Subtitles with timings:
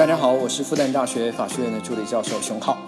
[0.00, 2.78] 大家好，我是复旦大学法学院的助理教授熊浩，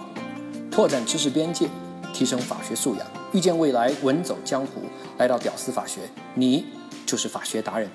[0.71, 1.67] 拓展知识边界，
[2.11, 4.81] 提升法学素养，遇见未来，稳走江湖。
[5.19, 6.65] 来到屌丝法学，你
[7.05, 7.87] 就是法学达人。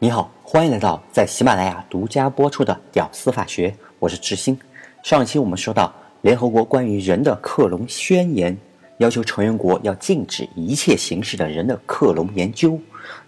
[0.00, 3.68] 你好，欢迎来到在喜马拉雅独家播出的《屌丝法学》，
[4.00, 4.58] 我是知心。
[5.04, 8.58] 上一期我们说到联合国关于人的克隆宣言，
[8.98, 12.76] 要求成员国要禁止一切形式的人的克隆研究。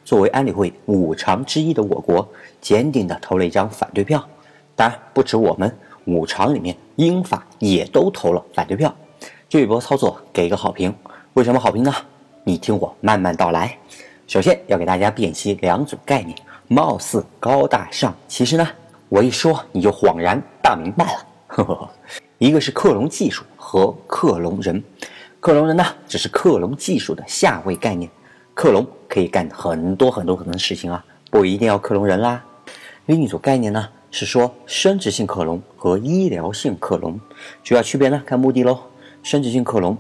[0.05, 2.29] 作为安理会五常之一的我国，
[2.61, 4.27] 坚定地投了一张反对票。
[4.75, 8.95] 当然，不止我们，五常里面英法也都投了反对票。
[9.49, 10.95] 这一波操作给个好评。
[11.35, 11.93] 为什么好评呢？
[12.45, 13.77] 你听我慢慢道来。
[14.27, 16.37] 首先要给大家辨析两组概念。
[16.67, 18.67] 貌似高大上，其实呢，
[19.11, 21.27] 我一说你就恍然大明白了。
[21.47, 21.91] 呵呵，
[22.39, 24.83] 一个是克隆技术和克隆人，
[25.41, 28.11] 克隆人呢只是克隆技术的下位概念，
[28.55, 32.43] 克隆可以干很多很多很多事情啊，不一定要克隆人啦。
[33.07, 37.21] 另一组概念呢是说生殖性克隆和医疗性克隆，
[37.63, 38.79] 主要区别呢看目的喽。
[39.23, 39.97] 生殖性克隆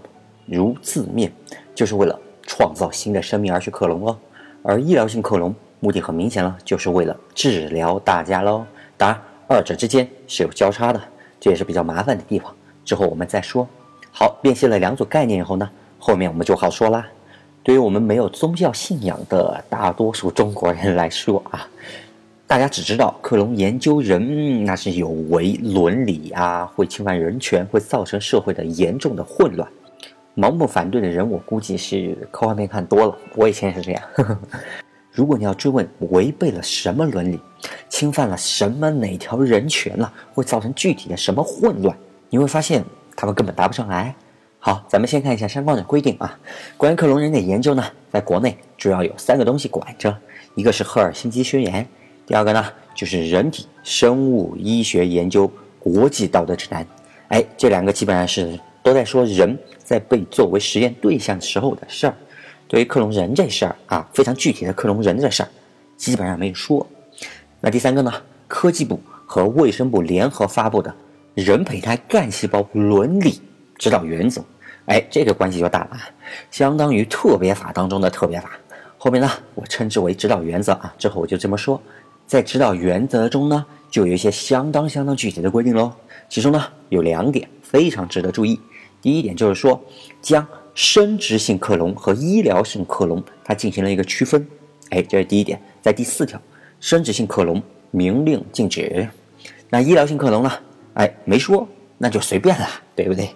[0.46, 1.32] 如字面
[1.74, 4.18] 就是为了创造新的生命而去克隆哦，
[4.62, 5.54] 而医疗性克隆。
[5.80, 8.64] 目的很明显了，就是为了治疗大家喽。
[8.96, 11.02] 当然，二者之间是有交叉的，
[11.38, 12.50] 这也是比较麻烦的地方。
[12.86, 13.68] 之后我们再说。
[14.10, 17.06] 好，辨析了两组概念以后呢，后面我们就好说啦。
[17.64, 21.66] 对于我们没有宗教信仰的大多数中国人来说啊，
[22.46, 29.66] 大家只知道克隆研究人那是有违伦理啊，会侵犯人权，会造成社会的严重的混乱。
[30.36, 33.16] 盲目反对的人，我估计是科幻片看多了。
[33.34, 34.02] 我以前也是这样。
[35.10, 37.40] 如果你要追问违背了什么伦理，
[37.88, 41.96] 侵犯了什么哪条人权了，会造成具体的什么混乱，
[42.28, 42.84] 你会发现
[43.16, 44.14] 他们根本答不上来。
[44.66, 46.38] 好，咱们先看一下相关的规定啊。
[46.78, 50.16] 关于克隆人的研究呢，在国内主要有三个东西管着，
[50.54, 51.86] 一个是赫尔辛基宣言，
[52.24, 56.86] 第二个呢就是人体生物医学研究国际道德指南。
[57.28, 62.14] 哎，这两个基本上是都在说人在被作为实验对象时候的事儿。
[62.66, 65.48] 对于克隆人这事儿啊，非常具体的克隆人这事儿，
[65.98, 66.86] 基本上没有说。
[67.60, 68.10] 那第三个呢？
[68.48, 70.90] 科技部和卫生部联合发布的
[71.34, 73.42] 《人胚胎干细胞伦理
[73.76, 74.40] 指导原则》，
[74.86, 75.98] 哎，这个关系就大了，
[76.50, 78.50] 相当于特别法当中的特别法。
[78.98, 80.94] 后面呢，我称之为指导原则啊。
[80.98, 81.80] 之后我就这么说，
[82.26, 85.92] 在指导原则中呢，就有一些相当相当具体的规定喽。
[86.28, 88.60] 其中呢，有两点非常值得注意。
[89.00, 89.82] 第一点就是说，
[90.22, 94.46] 将生殖性克隆和医疗性克隆，它进行了一个区分。
[94.90, 96.40] 哎，这是第一点，在第四条，
[96.80, 99.08] 生殖性克隆明令禁止。
[99.68, 100.52] 那医疗性克隆呢？
[100.94, 101.68] 哎，没说，
[101.98, 103.28] 那就随便了，对不对？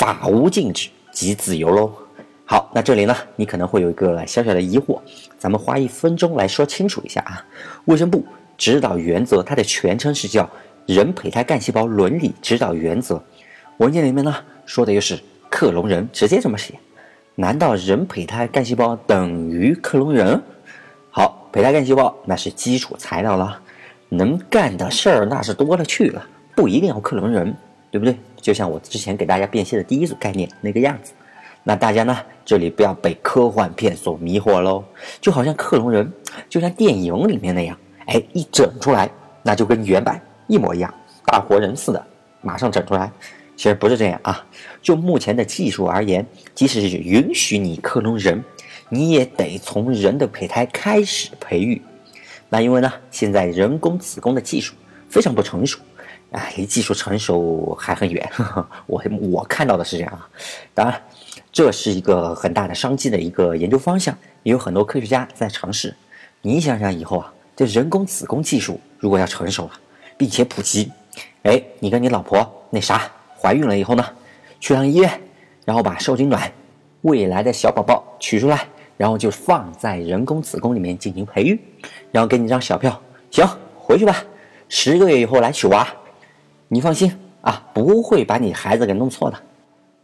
[0.00, 1.92] 法无禁止即自由喽。
[2.46, 4.98] 好，那这里呢，你可能会有一个小小的疑惑，
[5.38, 7.44] 咱们花一分钟来说清楚一下啊。
[7.84, 8.24] 卫生部
[8.56, 10.44] 指导原则，它的全称是叫
[10.86, 13.16] 《人胚胎干细胞伦理指导原则》，
[13.76, 14.34] 文件里面呢
[14.64, 15.20] 说的又是。
[15.50, 16.74] 克隆人直接这么写，
[17.34, 20.40] 难道人胚胎干细胞等于克隆人？
[21.10, 23.60] 好，胚胎干细胞那是基础材料了，
[24.08, 26.24] 能干的事儿那是多了去了，
[26.54, 27.52] 不一定要克隆人，
[27.90, 28.16] 对不对？
[28.40, 31.12] 就像我之前给大家辨析的第一组概念那个样子。
[31.62, 34.82] 那大家呢，这里不要被科幻片所迷惑喽，
[35.20, 36.10] 就好像克隆人，
[36.48, 39.10] 就像电影里面那样，哎，一整出来，
[39.42, 40.92] 那就跟原版一模一样，
[41.26, 42.06] 大活人似的，
[42.40, 43.12] 马上整出来。
[43.56, 44.42] 其实不是这样啊！
[44.80, 48.42] 就目前的技术而言，即使是允许你克隆人，
[48.88, 51.82] 你也得从人的胚胎开始培育。
[52.48, 54.74] 那因为呢，现在人工子宫的技术
[55.10, 55.78] 非常不成熟，
[56.32, 58.30] 哎，离技术成熟还很远。
[58.86, 60.28] 我我看到的是这样啊，
[60.74, 61.02] 当然，
[61.52, 65.94] 这是一个很大的商机的一个研究方向，也有很多科学家在尝试。
[66.42, 69.72] 你想想以后啊，这人工子宫技术如果要成熟了，
[70.16, 70.90] 并且普及，
[71.42, 73.10] 哎，你跟你老婆那啥。
[73.42, 74.04] 怀孕了以后呢，
[74.60, 75.10] 去趟医院，
[75.64, 76.52] 然后把受精卵，
[77.00, 81.58] 未来的小宝宝取出来，然后就放在人工子宫里面进行培育，
[82.12, 83.00] 然后给你张小票，
[83.30, 84.22] 行，回去吧，
[84.68, 85.88] 十个月以后来取娃，
[86.72, 89.36] 你放心啊，不会把你孩子给弄错的。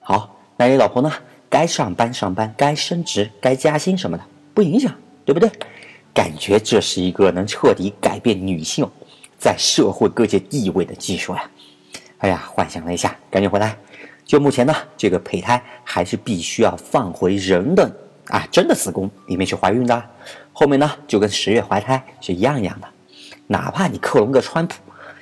[0.00, 1.12] 好，那你老婆呢？
[1.48, 4.92] 该上班上班，该升职该加薪什么的不影响，
[5.24, 5.48] 对不对？
[6.12, 8.84] 感觉这是一个能彻底改变女性
[9.38, 11.48] 在社会各界地位的技术呀。
[12.18, 13.78] 哎呀，幻想了一下，赶紧回来。
[14.24, 17.88] 就目前呢，这个胚胎还是必须要放回人的
[18.26, 20.02] 啊真的子宫里面去怀孕的。
[20.52, 22.88] 后面呢，就跟十月怀胎是一样一样的。
[23.46, 24.74] 哪怕你克隆个川普，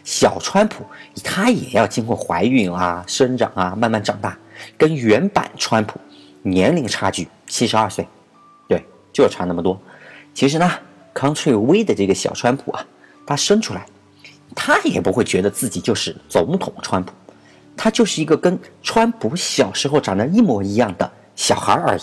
[0.04, 0.84] 小川普，
[1.24, 4.38] 他也要经过怀孕啊、生长啊、慢慢长大，
[4.78, 5.98] 跟原版川普
[6.42, 8.06] 年龄差距七十二岁，
[8.68, 9.80] 对，就差那么多。
[10.34, 10.70] 其实呢
[11.14, 12.86] ，Country V 的这个小川普啊，
[13.26, 13.84] 他生出来。
[14.54, 17.12] 他也不会觉得自己就是总统川普，
[17.76, 22.00] 他就是一个跟川普小时候长得一模一样的小孩而已。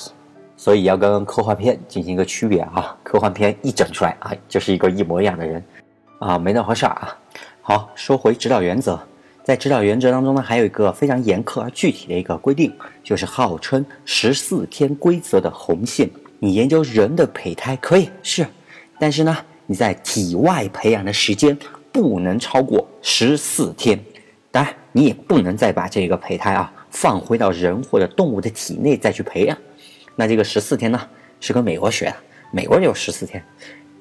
[0.57, 5.63] 所以要跟科幻片进行一个区别啊，科幻片一整出来啊，就是一个一模一样的人，
[6.19, 7.18] 啊，没那回事啊。
[7.63, 9.00] 好，说回指导原则，
[9.44, 12.74] 在指导原则当中呢，还有一个非常严苛而具体的一个规定，
[13.04, 16.10] 就是号称十四天规则的红线。
[16.40, 18.44] 你研究人的胚胎可以是，
[19.00, 19.38] 但是呢，
[19.68, 21.56] 你在体外培养的时间
[21.92, 23.98] 不能超过十四天。
[24.50, 29.56] 当然，你也不能再把这个胚胎啊放回到人或者动物的体内再去培养。
[30.16, 31.00] 那这个十四天呢，
[31.40, 32.16] 是跟美国学的，
[32.52, 33.42] 美国有十四天，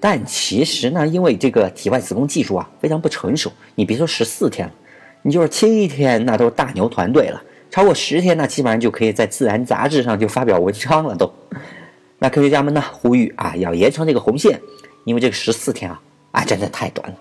[0.00, 4.74] 但其实呢，因为这个体外子宫技术啊非常不成熟，你别说十四天了，
[5.20, 7.42] 你就是七天，那都是大牛团队了。
[7.70, 11.30] 超过十天，那基本上就可以在《自然》杂志上就发表文章了都。
[12.18, 14.58] 那科学家们呢呼吁啊，要延长这个红线，
[15.04, 16.00] 因为这个十四天啊
[16.32, 17.16] 啊真的太短了，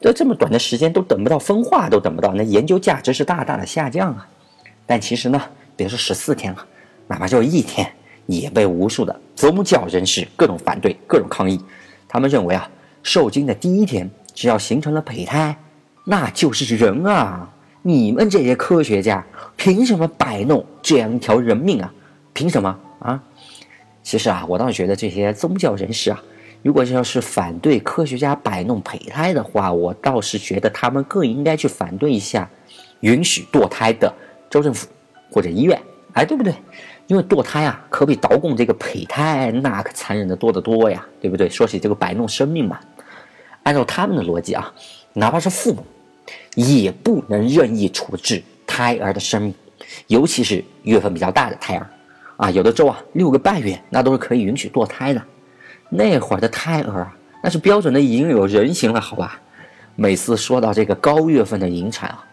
[0.00, 4.28] 都这么短的时间都等不到分化，都等不到，那研究价值是大大的下降啊。
[4.86, 5.42] 但其实呢，
[5.74, 6.66] 别说十四天了，
[7.08, 7.90] 哪怕就一天。
[8.26, 11.60] 也被无数的宗教人士各种反对、各种抗议。
[12.12, 12.68] 他们认为啊，
[13.02, 15.56] 受精的第一天，只要形成了胚胎，
[16.04, 17.48] 那就是人啊！
[17.80, 19.24] 你们这些科学家
[19.56, 21.90] 凭什么摆弄这样一条人命啊？
[22.34, 23.22] 凭什么啊？
[24.02, 26.22] 其实啊，我倒是觉得这些宗教人士啊，
[26.62, 32.46] 如果要是反对科学家摆弄胚胎的话，我倒是觉得他们更应该去反对一下
[33.00, 34.12] 允许堕胎的
[34.50, 34.86] 州政府
[35.30, 35.80] 或者医院，
[36.12, 36.52] 哎，对不对？
[37.08, 41.48] 因为堕胎啊，可比倒供这个胚胎那可残忍的多得多呀，对不对？
[41.48, 42.78] 说起这个摆弄生命嘛，
[43.64, 44.72] 按照他们的逻辑啊，
[45.12, 45.84] 哪怕是父母，
[46.54, 49.54] 也不能任意处置胎儿的生命，
[50.06, 51.86] 尤其是月份比较大的胎儿，
[52.36, 55.22] 啊，有的州啊六个半月那都是可以允许堕胎的，
[55.90, 59.38] 那会儿的胎儿啊，那是标准的已经有人形了，好吧？
[59.96, 62.24] 每次说到这个高月份的引产啊。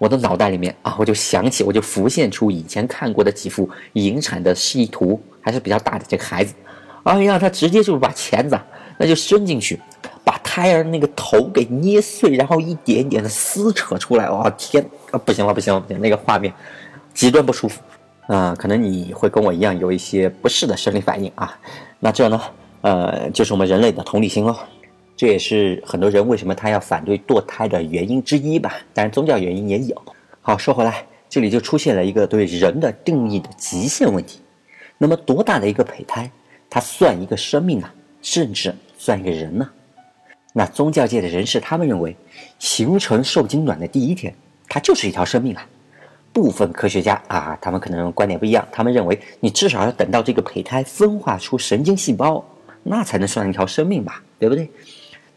[0.00, 6.54] 我的脑袋里面啊，我就想起，我就浮现出以前看过的几幅引产的示意图，还是比较大的这个孩子，
[7.02, 8.58] 哎呀，他直接就是把钳子
[8.96, 9.78] 那就伸进去，
[10.24, 16.50] 把胎儿那个头给捏碎，然后一点点的撕扯出来，哇天啊，不行了不行了不行，那个画面
[17.12, 17.82] 极端不舒服。
[18.26, 21.52] 啊，可能你会跟我一样有一些不适的生理反应啊，
[21.98, 22.40] 那这呢，
[22.80, 24.56] 呃，就是我们人类的同理心了。
[25.20, 28.72] 这也是很多人为什么他要反对堕胎的原因之一吧？
[28.94, 30.02] 当然，宗教原因也有。
[30.40, 34.40] 好，说回来，这里就出现了一个对人的定义的极限问题。
[34.96, 36.30] 那么，多大的一个胚胎，
[36.70, 37.94] 它算一个生命啊？
[38.22, 39.68] 甚至算一个人呢？
[40.54, 42.16] 那宗教界的人士他们认为，
[42.58, 44.34] 形成受精卵的第一天，
[44.70, 45.68] 它就是一条生命啊。
[46.32, 52.42] 部分科学家啊，他们可能观点不一样，他们认为你至少要等到这个胚胎分化出神经细胞，
[52.82, 54.22] 那才能算一条生命吧？
[54.38, 54.66] 对不对？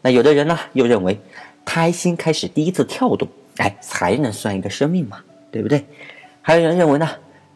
[0.04, 1.18] 那有的人呢，又认为
[1.64, 5.18] 胎心开始第一次跳动，哎，才能算一个生命嘛，
[5.50, 5.82] 对不对？
[6.42, 7.08] 还有人认为呢，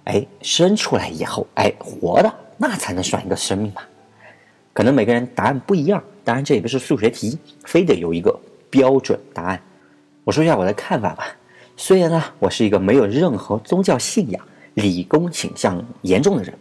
[0.05, 3.83] 哎，生出来以后，哎，活的那才能算一个生命嘛。
[4.73, 8.35] 可能每个人答案不一样，当然这也不是数学题，非得有一个
[8.71, 9.61] 标准答案。
[10.25, 11.27] 我说一下我的看法吧。
[11.77, 14.43] 虽然呢，我是一个没有任何宗教信仰、
[14.73, 16.55] 理工倾向严重的人，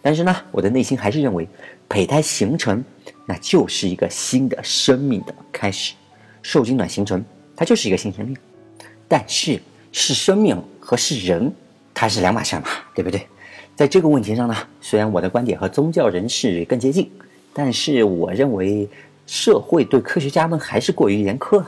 [0.00, 1.46] 但是呢，我的内心还是认为
[1.86, 2.82] 胚胎形成。
[3.26, 5.94] 那就是一个新的生命的开始，
[6.42, 7.24] 受精卵形成，
[7.56, 8.36] 它就是一个新生命。
[9.08, 9.60] 但是
[9.92, 11.52] 是生命和是人，
[11.92, 13.26] 它是两码事嘛，对不对？
[13.76, 17.10] 在这个问题上呢，虽然我的观点和宗教人士更接近，
[17.52, 18.88] 但是我认为
[19.26, 21.66] 社会对科学家们还是过于严苛了，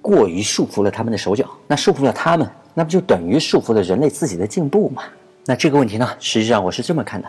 [0.00, 1.48] 过于束缚了他们的手脚。
[1.66, 5.04] 那束缚了他们，那不就等于束缚了人类自己的进步吗？
[5.44, 7.28] 那这个问题呢，实际上我是这么看的。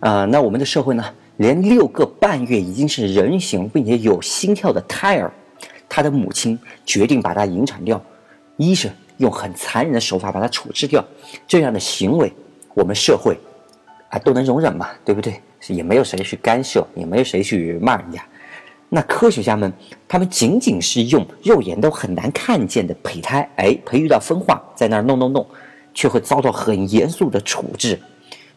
[0.00, 1.04] 呃，那我们的社会呢？
[1.40, 5.32] 连六个半月已经是人形并且有心跳的胎儿，
[5.88, 7.98] 他的母亲决定把他引产掉，
[8.58, 11.02] 医生用很残忍的手法把他处置掉，
[11.48, 12.30] 这样的行为，
[12.74, 13.38] 我们社会
[14.10, 15.40] 啊都能容忍嘛，对不对？
[15.68, 18.22] 也没有谁去干涉，也没有谁去骂人家。
[18.90, 19.72] 那科学家们，
[20.06, 25.46] 他们仅仅是用肉眼都很难看见的胚胎，哎，培育到分化，在那儿弄弄弄，
[25.94, 27.98] 却会遭到很严肃的处置。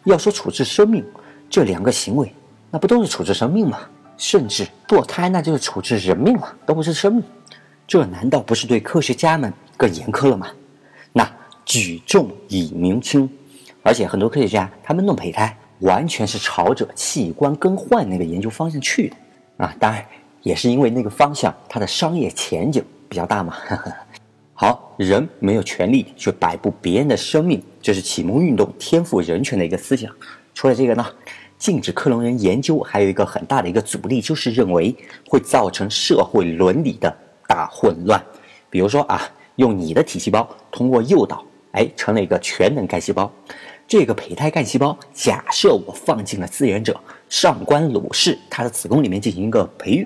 [0.03, 1.01] 要说处置生命，
[1.49, 2.29] 这两个行为。
[2.73, 3.81] 那不都是处置生命吗？
[4.17, 7.23] 甚至堕胎那就是处置人命了，都不是生命。
[7.87, 10.47] 这难道不是对科学家们更严苛了吗？
[11.11, 11.31] 那
[11.63, 13.29] 举重以明轻，
[13.83, 19.15] 而且很多科学家他们弄胚胎完全是朝着器官更换那个研究方向去的
[19.57, 19.75] 啊！
[19.79, 20.03] 当然
[20.41, 23.55] 也是因为那个方向它的商业前景比较大嘛。
[24.55, 30.11] 好人没有权利去摆布别人的生命，这是启蒙运动天赋人权的一个思想。
[30.55, 31.05] 除了这个呢？
[31.63, 34.93] 禁止克隆人研究，还有一个很大的一个阻力，就是认为
[35.25, 37.17] 会造成社会伦理的
[37.47, 38.21] 大混乱。
[38.69, 39.21] 比如说啊，
[39.55, 41.41] 用你的体细胞通过诱导，
[41.71, 43.31] 哎，成了一个全能干细胞。
[43.87, 50.05] 这个胚胎干细胞，假设我放进了自然者上官鲁氏他的子宫里面进行一个培育，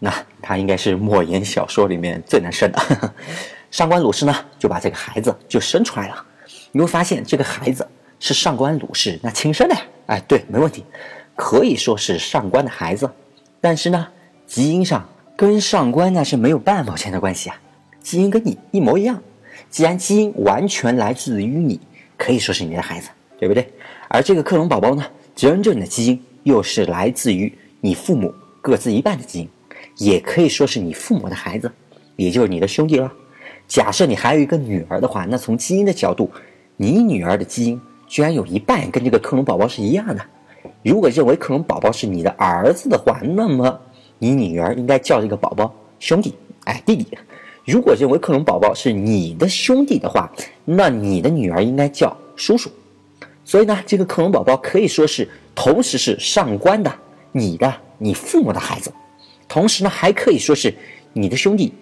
[0.00, 0.12] 那
[0.42, 3.14] 他应该是莫言小说里面最能生的。
[3.70, 6.26] 上官鲁氏呢，就把这个孩子就生出来了。
[6.72, 7.86] 你会发现，这个孩子
[8.20, 9.80] 是上官鲁氏那亲生的呀。
[10.06, 10.84] 哎，对，没问题，
[11.36, 13.10] 可以说是上官的孩子。
[13.60, 14.08] 但是呢，
[14.46, 17.60] 基因上跟上官那是没有半毛钱的关系啊，
[18.00, 19.22] 基因跟你一模一样。
[19.68, 21.80] 既然基因完全来自于你。
[22.20, 23.08] 可以说是你的孩子，
[23.38, 23.72] 对不对？
[24.08, 25.04] 而这个克隆宝宝呢，
[25.36, 29.48] 真正的基因又是来自于你父母各自一半的基因，
[29.98, 31.70] 也可以说是你父母的孩子，
[32.16, 33.12] 也就是你的兄弟了。
[33.68, 36.28] 假设你还有一个女儿的话，那从基因的角度，
[36.76, 40.20] 你女儿的基因居然有一半跟这个克隆宝宝是一样的。
[40.82, 43.78] 如果认为克隆宝宝是你的儿子的话，那么
[44.18, 46.34] 你女儿应该叫这个宝宝兄弟，
[46.64, 47.06] 哎，弟弟。
[47.64, 50.32] 如果认为克隆宝宝是你的兄弟的话，
[50.64, 52.70] 那你的女儿应该叫叔叔。
[53.44, 56.92] 所以呢，这个克隆宝宝可以说是同时是上官的、
[57.32, 58.90] 你的、你父母的孩子，
[59.46, 60.74] 同时呢还可以说是
[61.12, 61.72] 你的兄弟，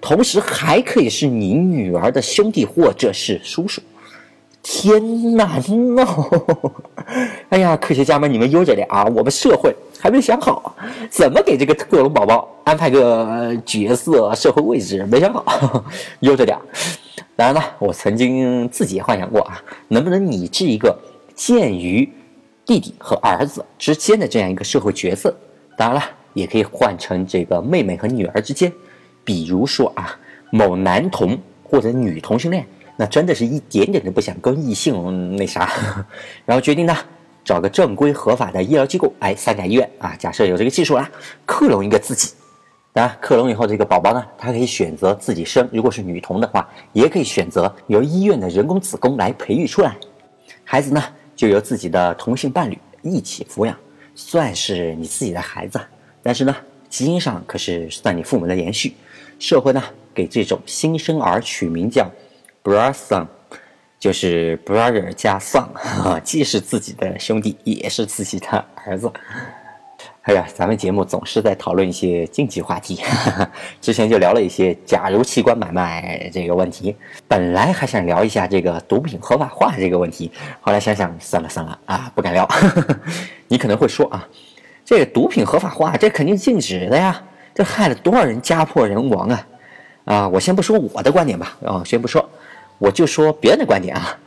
[0.00, 3.80] 同时还可以是你女儿的兄弟或者是叔叔。
[4.62, 6.06] 天哪，no！
[7.50, 9.04] 哎呀，科学家们，你们悠着点啊！
[9.06, 10.74] 我们社会还没想好
[11.10, 15.84] 怎么给这个特龙宝宝安排个角色、社会位置，没想好，
[16.20, 16.56] 悠着点。
[17.34, 20.96] 当然了，我曾经自己也幻想过啊，能不能拟制一个
[21.34, 22.08] 介于
[22.64, 25.34] 弟弟和儿子之间的这样一个社会角色？
[25.76, 26.04] 当然了，
[26.34, 28.72] 也可以换成这个妹妹和女儿之间，
[29.24, 30.16] 比如说啊，
[30.50, 32.64] 某男同或者女同性恋。
[32.96, 35.72] 那真的是一点点都不想跟异性那啥，
[36.44, 36.96] 然后决定呢，
[37.44, 41.10] 找个正规合法的医疗机构，哎，三甲医院啊，假设有这个技术啦，
[41.46, 42.34] 克隆一个自己。
[42.92, 49.96] 当然，克隆以后这个宝宝呢，他可以选择自己生，如果是女童的话，也可以选择由医院的人工子宫来培育出来。
[50.62, 51.02] 孩子呢，
[51.34, 53.74] 就由自己的同性伴侣一起抚养，
[54.14, 55.80] 算是你自己的孩子。
[56.22, 56.54] 但是呢，
[56.90, 58.94] 基因上可是算你父母的延续。
[59.38, 59.82] 社会呢，
[60.14, 62.08] 给这种新生儿取名叫。
[62.62, 63.26] Brother son，
[63.98, 65.66] 就是 brother 加 son，
[66.22, 69.10] 既是自己的兄弟，也是自己的儿子。
[70.22, 73.02] 哎呀，咱们节目总是在讨论一些禁忌话题，
[73.80, 76.94] 之前就聊了一些假如器官买卖这个问题，
[77.26, 82.48] 本来还想聊一下这个毒品合法化这个问题，后来想想算了算了啊，不敢聊。
[83.48, 84.28] 你可能会说啊，
[84.84, 87.20] 这个毒品合法化，这肯定禁止的呀，
[87.52, 89.46] 这害了多少人家破人亡啊！
[90.04, 92.28] 啊，我先不说我的观点吧，啊，先不说。
[92.78, 94.18] 我就说别人的观点啊，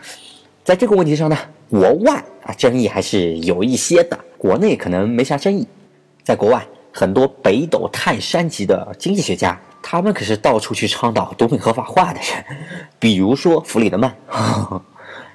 [0.63, 1.37] 在这个问题上呢，
[1.69, 5.67] 国外啊争议还是有一些的，国内可能没啥争议。
[6.23, 12.45] 在国外，很多北斗泰山级的经济学家，他们可是到处去倡导毒品合法化的人，
[12.97, 14.15] 比如说弗里德曼。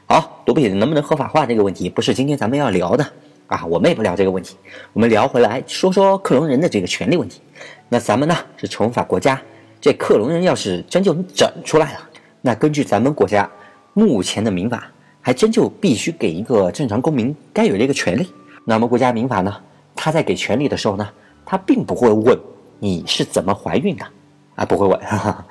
[0.06, 3.06] 好，毒品能不能合法化这个问题，不是今天咱们要聊的
[3.46, 4.56] 啊，我们也不聊这个问题，
[4.92, 7.40] 我们聊回来说说克隆人的这个权利问题。
[7.88, 9.40] 那咱们呢是惩罚国家，
[9.80, 12.09] 这克隆人要是真就整出来了。
[12.42, 13.48] 那根据咱们国家
[13.92, 18.32] 目前的民法，还真就必须给一个正常公民该有的一个权利。
[18.64, 19.54] 那么国家民法呢？
[19.94, 21.06] 他在给权利的时候呢，
[21.44, 22.38] 他并不会问
[22.78, 24.06] 你是怎么怀孕的，
[24.54, 24.98] 啊，不会问。
[25.00, 25.46] 哈哈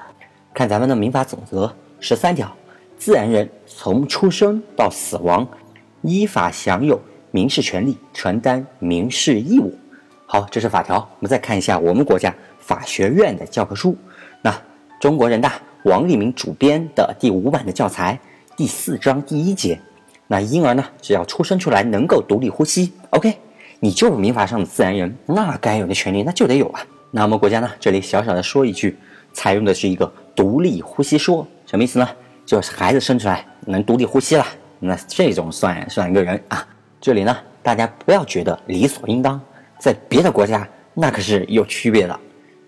[0.54, 2.52] 看咱们的民法总则十三条，
[2.98, 5.48] 自然人从出生到死亡，
[6.02, 9.78] 依法享有民事权利，承担民事义务。
[10.26, 10.98] 好，这是法条。
[10.98, 13.96] 我们再看一下我们国家法学院的教科书，
[14.42, 14.56] 那
[15.00, 15.54] 中国人大。
[15.84, 18.20] 王立明主编的第五版的教材
[18.58, 19.80] 第四章第一节，
[20.28, 23.34] 那婴儿呢，只要出生出来能够独立呼吸，OK，
[23.80, 26.86] 你就是民法上的自然人，那该有的权利那就得有啊。
[27.12, 28.98] 那我们国家呢，这里小小的说一句，
[29.32, 32.10] 采用的是一个独立呼吸说，什么意思呢？
[32.46, 34.46] 就是孩子生出来能独立呼吸了，
[34.80, 36.68] 那这种算算一个人啊。
[37.00, 39.40] 这里呢，大家不要觉得理所应当，
[39.80, 42.20] 在别的国家那可是有区别的，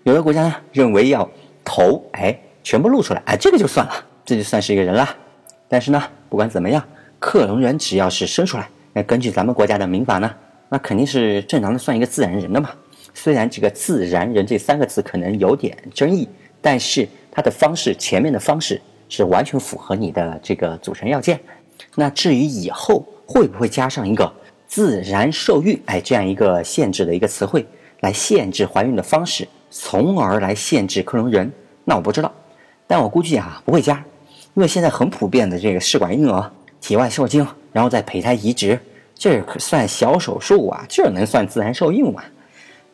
[0.04, 1.28] 有的国家呢认为要
[1.62, 2.34] 头，哎。
[2.62, 3.92] 全部露出来，哎，这个就算了，
[4.24, 5.08] 这就算是一个人了。
[5.68, 6.82] 但是呢，不管怎么样，
[7.18, 10.30] 克隆人只要是生出来，那根据咱们国家的民法呢，
[10.68, 12.70] 那肯定是正常的算一个自然人的嘛。
[13.14, 16.26] 虽然这个“自然人”这三个字可能有点争议，
[16.62, 21.38] 但是它的方式，前面的方式是完全符合你的这个组成要件。
[21.94, 24.32] 那至于以后会不会加上一个
[24.66, 27.66] “自然受孕”哎这样一个限制的一个词汇，
[28.00, 31.52] 来限制怀孕的方式，从而来限制克隆人，
[31.84, 32.32] 那我不知道。
[32.92, 34.04] 但我估计啊不会加，
[34.52, 38.78] 因为现在很普遍的这个试管婴儿体外受精，然后再胚胎移植，
[39.14, 42.22] 这可算小手术啊，这能算自然受孕吗？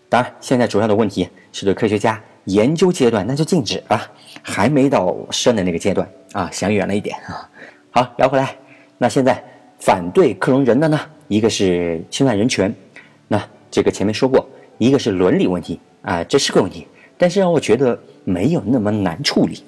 [0.08, 4.08] 当然，现在主要的问题是对科学家研究阶段那就禁止啊，
[4.40, 7.50] 还没到生的那个阶段啊，想远了一点啊。
[7.90, 8.56] 好，聊回来，
[8.98, 9.42] 那现在
[9.80, 12.72] 反对克隆人的呢，一个是侵犯人权，
[13.26, 16.86] 那这个前面说过，一个是伦理问题啊，这是个问题，
[17.18, 19.60] 但是让我觉得没有那么难处理。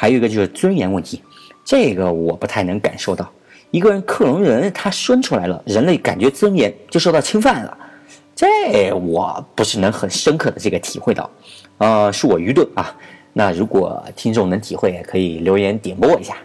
[0.00, 1.20] 还有一个就是尊严问题，
[1.64, 3.28] 这个我不太能感受到。
[3.72, 7.76] 一个人克隆人，他生出来了，人类感觉尊严就受到侵犯了，
[8.32, 11.28] 这我不是能很深刻的这个体会到，
[11.78, 12.94] 呃，恕我愚钝啊。
[13.32, 16.36] 那如果听众能体会，可以留言点拨一下。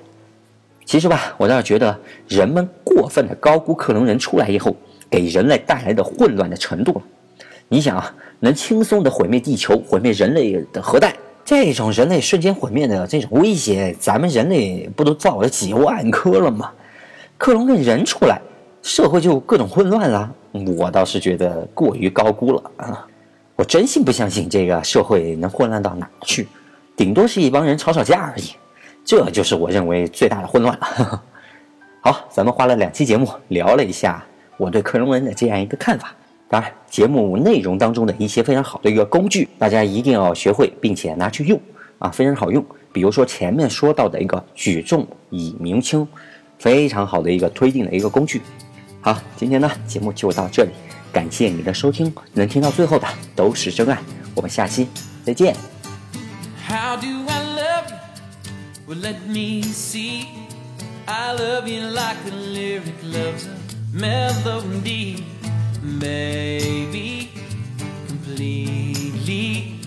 [0.83, 1.95] 其实吧，我倒是觉得
[2.27, 4.75] 人们过分的高估克隆人出来以后
[5.11, 7.01] 给人类带来的混乱的程度了。
[7.69, 11.13] 你想啊，能轻松的毁灭地球，毁灭人类的核弹。
[11.45, 16.71] 这种人类瞬间毁灭的这种威胁，咱们人类不都造了几万颗了吗？
[17.37, 18.39] 克隆个人出来，
[18.81, 20.33] 社会就各种混乱了。
[20.77, 23.05] 我倒是觉得过于高估了啊！
[23.55, 26.47] 我真心不相信这个社会能混乱到哪去，
[26.95, 28.51] 顶多是一帮人吵吵架而已。
[29.03, 31.23] 这就是我认为最大的混乱了。
[32.01, 34.23] 好，咱们花了两期节目聊了一下
[34.57, 36.15] 我对克隆人的这样一个看法。
[36.53, 41.59] 当然，节目内容当中的一些非常好的一个工具，大家一定要学会，并且拿去用
[41.97, 42.63] 啊，非常好用。
[42.91, 46.07] 比如说前面说到的一个举重以明轻，
[46.59, 48.39] 非常好的一个推定的一个工具。
[49.01, 50.69] 好，今天呢节目就到这里，
[51.11, 53.97] 感谢你的收听，能听到最后的都是真爱。
[54.35, 54.87] 我们下期
[55.25, 55.55] 再见。
[56.67, 58.93] How do I love you?
[58.93, 60.27] let me see.
[61.07, 63.43] I love you like a lyric love
[63.91, 65.32] melody.
[65.99, 67.31] Baby,
[68.07, 69.79] completely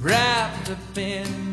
[0.00, 1.43] wrapped up in